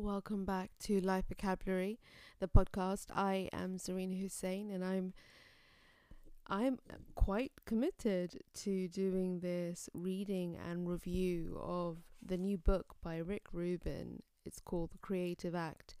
[0.00, 1.98] Welcome back to Life Vocabulary,
[2.38, 3.06] the podcast.
[3.12, 5.12] I am Serena Hussein, and I'm
[6.46, 6.78] I'm
[7.16, 14.22] quite committed to doing this reading and review of the new book by Rick Rubin.
[14.46, 15.96] It's called The Creative Act: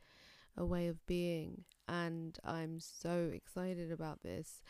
[0.56, 4.62] A Way of Being, and I'm so excited about this.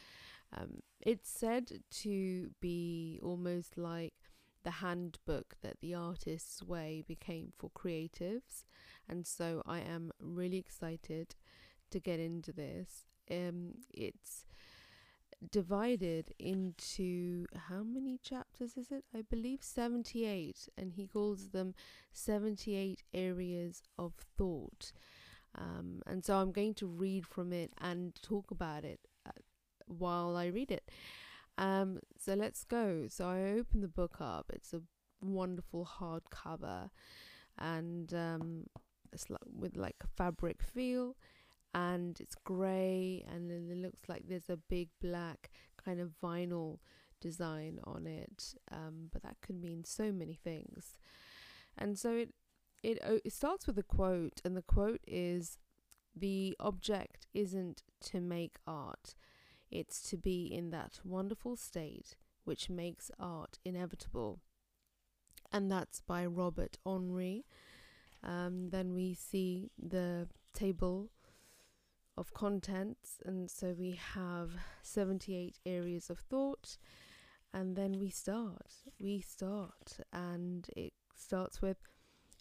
[0.56, 4.14] Um, it's said to be almost like
[4.64, 8.64] the handbook that the artist's way became for creatives
[9.08, 11.34] and so I am really excited
[11.90, 13.06] to get into this.
[13.30, 14.46] Um, it's
[15.50, 19.04] divided into how many chapters is it?
[19.14, 21.74] I believe 78, and he calls them
[22.12, 24.92] 78 areas of thought.
[25.54, 29.32] Um, and so I'm going to read from it and talk about it uh,
[29.86, 30.90] while I read it.
[31.56, 33.06] Um, so let's go.
[33.08, 34.46] So I open the book up.
[34.52, 34.82] It's a
[35.20, 36.90] wonderful hardcover,
[37.58, 38.66] and um,
[39.28, 41.16] like with like a fabric feel
[41.74, 45.50] and it's grey and it looks like there's a big black
[45.82, 46.78] kind of vinyl
[47.20, 50.98] design on it um, but that could mean so many things.
[51.76, 52.34] And so it
[52.82, 55.58] it it starts with a quote and the quote is
[56.14, 59.14] the object isn't to make art.
[59.70, 64.40] It's to be in that wonderful state which makes art inevitable.
[65.52, 67.44] And that's by Robert Henri
[68.22, 71.10] um, then we see the table
[72.16, 74.50] of contents, and so we have
[74.82, 76.76] 78 areas of thought,
[77.52, 78.74] and then we start.
[79.00, 81.78] We start, and it starts with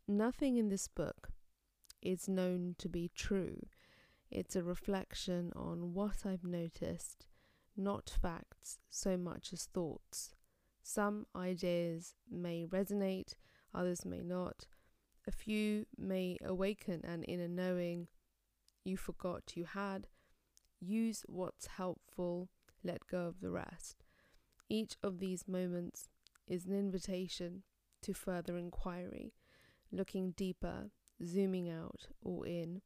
[0.07, 1.29] nothing in this book
[2.01, 3.67] is known to be true.
[4.31, 7.27] It's a reflection on what I've noticed,
[7.75, 10.33] not facts so much as thoughts.
[10.83, 13.33] Some ideas may resonate,
[13.73, 14.67] others may not.
[15.27, 18.07] A few may awaken an inner knowing
[18.85, 20.07] you forgot you had.
[20.79, 22.47] Use what's helpful,
[22.81, 24.05] let go of the rest.
[24.69, 26.07] Each of these moments
[26.47, 27.63] is an invitation
[28.03, 29.33] to further inquiry,
[29.91, 32.81] looking deeper, zooming out or in,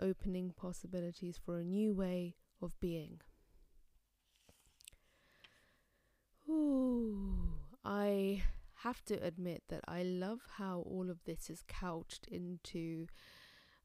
[0.00, 3.20] opening possibilities for a new way of being.
[6.48, 7.52] Ooh,
[7.84, 8.42] I
[8.82, 13.06] have to admit that I love how all of this is couched into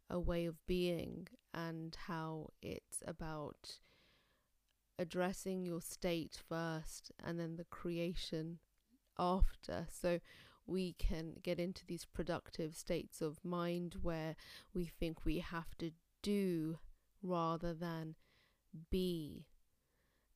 [0.09, 3.79] a way of being and how it's about
[4.97, 8.59] addressing your state first and then the creation
[9.19, 9.88] after.
[9.91, 10.19] So
[10.66, 14.35] we can get into these productive states of mind where
[14.73, 15.91] we think we have to
[16.23, 16.79] do
[17.22, 18.16] rather than
[18.89, 19.47] be.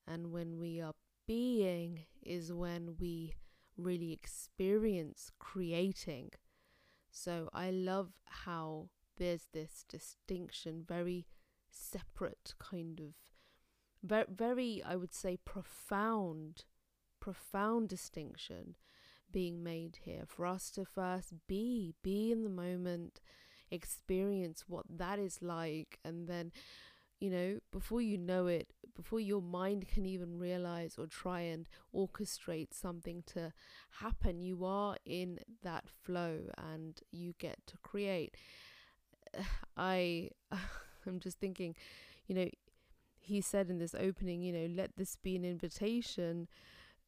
[0.08, 0.94] And when we are
[1.28, 3.36] being is when we
[3.84, 6.32] really experience creating.
[7.12, 11.28] So I love how there's this distinction, very
[11.70, 13.14] separate kind of,
[14.04, 16.66] very, very I would say, profound,
[17.20, 18.76] profound distinction
[19.32, 23.22] being made here for us to first be, be in the moment,
[23.72, 26.52] experience what that is like, and then
[27.20, 31.68] you know, before you know it, before your mind can even realize or try and
[31.96, 33.54] orchestrate something to
[34.00, 38.36] happen, you are in that flow and you get to create.
[39.78, 40.30] I
[41.08, 41.76] I'm just thinking,
[42.28, 42.50] you know,
[43.18, 46.48] he said in this opening, you know, let this be an invitation,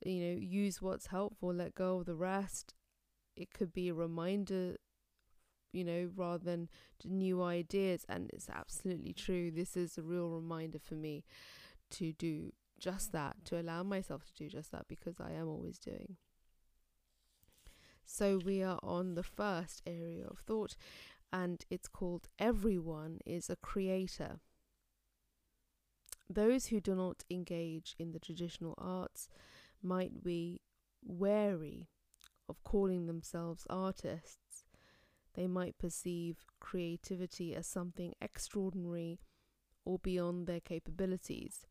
[0.04, 2.74] you know, use what's helpful, let go of the rest.
[3.36, 4.76] It could be a reminder
[5.72, 6.70] you know, rather than
[7.04, 8.06] new ideas.
[8.10, 9.52] And it's absolutely true.
[9.52, 11.24] This is a real reminder for me
[11.92, 15.78] to do just that, to allow myself to do just that because I am always
[15.78, 16.18] doing.
[18.06, 20.76] So we are on the first area of thought,
[21.32, 24.40] and it's called Everyone is a Creator.
[26.30, 29.30] Those who do not engage in the traditional arts
[29.82, 30.62] might be
[31.04, 31.90] wary
[32.50, 34.61] of calling themselves artists
[35.36, 39.20] they might perceive creativity as something extraordinary
[39.86, 41.68] or beyond their capabilities,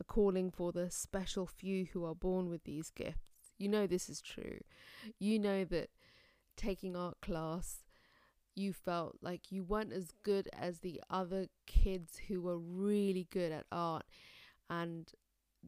[0.00, 3.52] a calling for the special few who are born with these gifts.
[3.58, 4.58] You know this is true.
[5.18, 5.90] You know that
[6.56, 7.84] taking art class,
[8.54, 13.52] you felt like you weren't as good as the other kids who were really good
[13.52, 14.04] at art,
[14.70, 15.10] and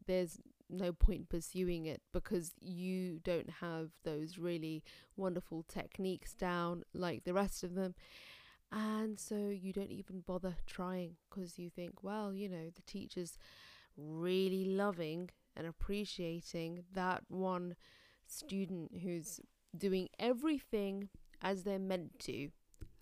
[0.05, 4.83] there's no point pursuing it because you don't have those really
[5.15, 7.95] wonderful techniques down like the rest of them.
[8.71, 13.37] And so you don't even bother trying because you think, well, you know, the teacher's
[13.95, 17.75] really loving and appreciating that one
[18.27, 19.39] student who's
[19.77, 21.09] doing everything
[21.41, 22.49] as they're meant to,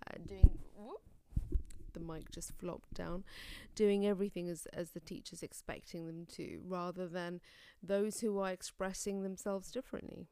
[0.08, 1.02] uh, doing whoop,
[1.96, 3.24] the mic just flopped down,
[3.74, 7.42] doing everything as as the teacher's expecting them to, rather than
[7.82, 10.28] those who are expressing themselves differently.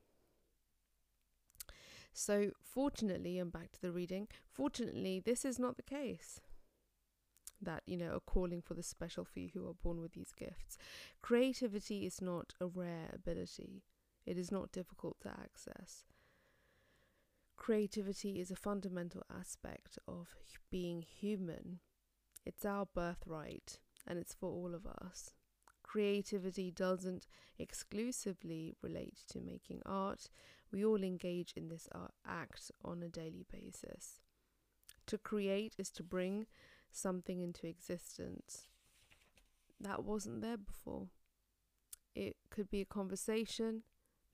[2.13, 6.39] So, fortunately, and back to the reading, fortunately, this is not the case.
[7.60, 10.77] That, you know, a calling for the special few who are born with these gifts.
[11.21, 13.83] Creativity is not a rare ability,
[14.25, 16.04] it is not difficult to access.
[17.63, 20.27] Creativity is a fundamental aspect of
[20.69, 21.80] being human.
[22.45, 25.31] It's our birthright, and it's for all of us.
[25.81, 27.25] Creativity doesn't
[27.57, 30.27] exclusively relate to making art,
[30.74, 31.88] we all engage in this
[32.27, 34.19] act on a daily basis.
[35.07, 36.48] To create is to bring
[36.92, 38.68] something into existence
[39.80, 41.07] that wasn't there before.
[42.13, 43.83] It could be a conversation,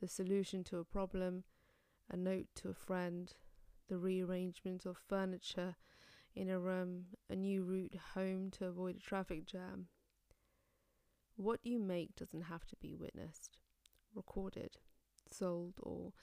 [0.02, 1.44] the solution to a problem,
[2.10, 3.34] a note to a friend,
[3.88, 5.76] the rearrangement of furniture
[6.36, 9.88] in a room, a new route home to avoid a traffic jam.
[11.36, 13.58] What you make doesn't have to be witnessed,
[14.14, 14.78] recorded
[15.32, 16.14] sold or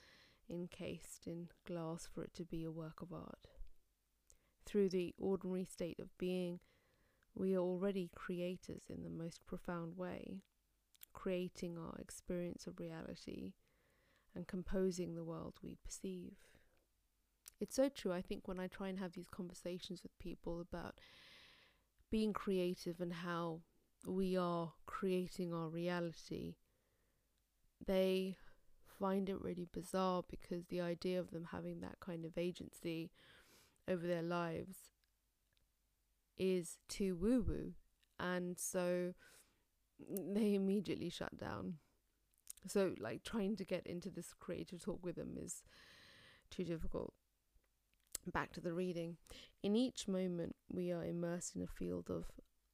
[0.49, 3.47] encased in glass for it to be a work of art.
[4.65, 6.59] Through the ordinary state of being,
[7.33, 10.41] we are already creators in the most profound way,
[11.13, 13.53] creating our experience of reality
[14.37, 16.35] and composing the world we perceive.
[17.59, 20.99] It's so true, I think, when I try and have these conversations with people about
[22.11, 23.61] being creative and how
[24.05, 26.55] we are creating our reality,
[27.85, 28.37] they
[28.99, 33.11] find it really bizarre because the idea of them having that kind of agency
[33.87, 34.77] over their lives
[36.37, 37.73] is too woo woo.
[38.19, 39.13] And so
[39.99, 41.75] they immediately shut down.
[42.67, 45.63] So, like, trying to get into this creative talk with them is
[46.49, 47.13] too difficult.
[48.25, 49.17] Back to the reading.
[49.63, 52.25] In each moment, we are immersed in a field of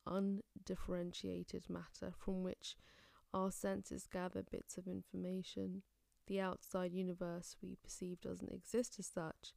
[0.05, 2.75] undifferentiated matter from which
[3.33, 5.83] our senses gather bits of information
[6.27, 9.53] the outside universe we perceive doesn't exist as such.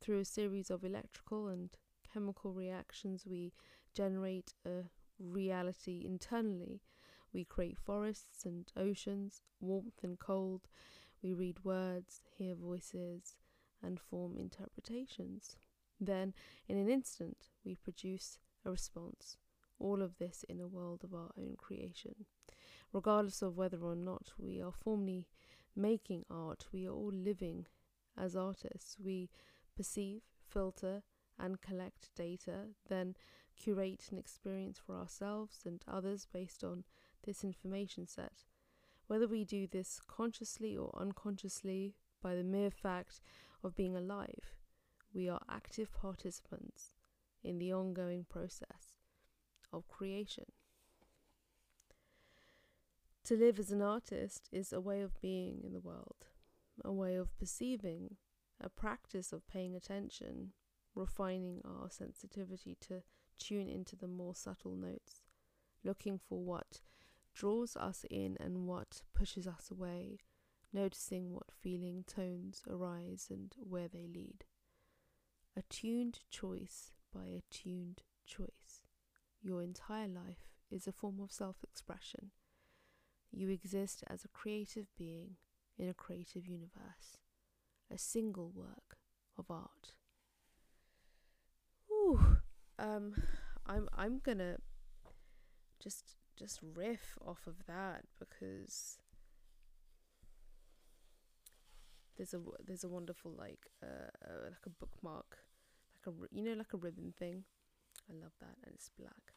[0.00, 1.70] Through a series of electrical and
[2.12, 3.52] chemical reactions, we
[3.94, 4.84] generate a
[5.18, 6.80] reality internally.
[7.32, 10.62] We create forests and oceans, warmth and cold.
[11.22, 13.36] We read words, hear voices,
[13.82, 15.56] and form interpretations.
[16.00, 16.34] Then,
[16.68, 19.36] in an instant, we produce a response.
[19.78, 22.26] All of this in a world of our own creation.
[22.92, 25.26] Regardless of whether or not we are formally
[25.76, 26.66] making art.
[26.72, 27.66] We are all living
[28.16, 28.96] as artists.
[28.98, 29.30] We
[29.76, 31.02] perceive, filter,
[31.38, 33.14] and collect data, then
[33.56, 36.84] curate an experience for ourselves and others based on
[37.28, 38.44] this information set.
[39.06, 43.20] Whether we do this consciously or unconsciously by the mere fact
[43.62, 44.54] of being alive,
[45.12, 46.94] we are active participants
[47.44, 48.96] in the ongoing process
[49.74, 50.46] of creation.
[53.24, 56.28] To live as an artist is a way of being in the world,
[56.82, 58.16] a way of perceiving,
[58.58, 60.52] a practice of paying attention,
[60.94, 63.02] refining our sensitivity to
[63.38, 65.20] tune into the more subtle notes,
[65.84, 66.80] looking for what
[67.38, 70.18] draws us in and what pushes us away,
[70.72, 74.44] noticing what feeling tones arise and where they lead.
[75.56, 78.82] Attuned choice by attuned choice.
[79.40, 82.32] Your entire life is a form of self expression
[83.30, 85.36] you exist as a creative being
[85.76, 87.18] in a creative universe,
[87.92, 88.96] a single work
[89.38, 89.92] of art.
[91.90, 92.38] Ooh,
[92.78, 93.14] um,
[93.66, 94.56] I'm I'm gonna
[95.80, 98.98] just just riff off of that because
[102.16, 105.38] there's a there's a wonderful like uh, uh like a bookmark
[105.94, 107.44] like a you know like a ribbon thing.
[108.08, 109.34] I love that and it's black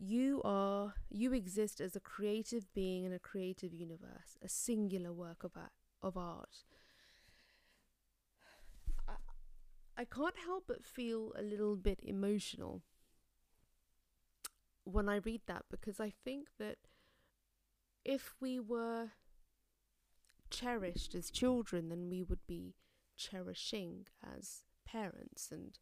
[0.00, 5.42] you are you exist as a creative being in a creative universe a singular work
[5.42, 6.64] of art, of art
[9.08, 9.14] I,
[9.96, 12.82] I can't help but feel a little bit emotional
[14.90, 16.76] when i read that because i think that
[18.04, 19.10] if we were
[20.50, 22.74] cherished as children then we would be
[23.16, 25.78] cherishing as parents and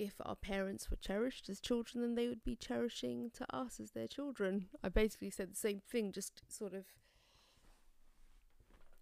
[0.00, 3.90] if our parents were cherished as children, then they would be cherishing to us as
[3.90, 4.68] their children.
[4.82, 6.86] I basically said the same thing, just sort of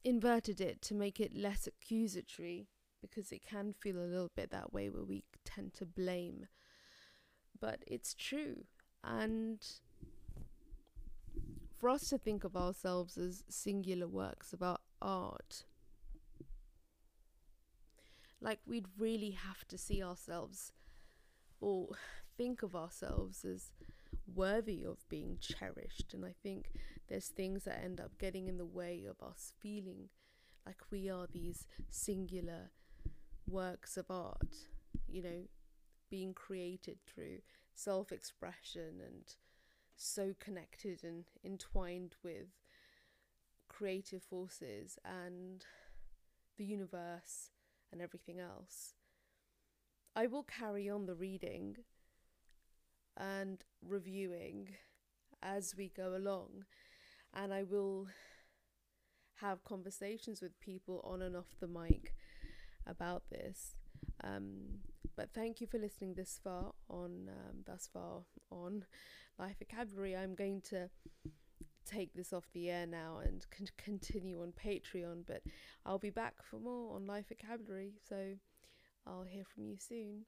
[0.03, 2.67] inverted it to make it less accusatory
[3.01, 6.49] because it can feel a little bit that way where we tend to blame.
[7.61, 8.65] But it's true.
[9.05, 9.65] And
[11.79, 14.63] for us to think of ourselves as singular works of
[15.01, 15.65] art,
[18.41, 20.73] like we'd really have to see ourselves
[21.61, 21.89] or
[22.37, 23.73] think of ourselves as
[24.33, 26.15] worthy of being cherished.
[26.15, 26.71] And I think
[27.09, 30.09] there's things that end up getting in the way of us feeling
[30.67, 32.71] like we are these singular
[33.49, 34.55] works of art,
[35.09, 35.49] you know,
[36.11, 37.39] being created through
[37.75, 39.35] self expression and
[39.97, 42.49] so connected and entwined with
[43.69, 45.65] creative forces and
[46.57, 47.51] the universe
[47.93, 48.95] and everything else.
[50.17, 51.77] I will carry on the reading
[53.17, 54.69] and reviewing
[55.43, 56.65] as we go along,
[57.33, 58.09] and I will
[59.41, 62.15] have conversations with people on and off the mic
[62.87, 63.77] about this.
[64.25, 64.81] Um,
[65.17, 68.85] but thank you for listening this far on um, thus far on
[69.39, 70.17] Life Vocabulary.
[70.17, 70.91] I'm going to
[71.85, 75.43] take this off the air now and con- continue on Patreon, but
[75.85, 77.95] I'll be back for more on Life Vocabulary.
[78.09, 78.35] So
[79.07, 80.25] I'll hear from you soon.